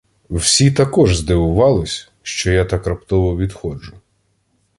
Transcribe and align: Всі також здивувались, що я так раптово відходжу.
Всі 0.29 0.71
також 0.71 1.15
здивувались, 1.17 2.11
що 2.21 2.51
я 2.51 2.65
так 2.65 2.87
раптово 2.87 3.37
відходжу. 3.37 3.93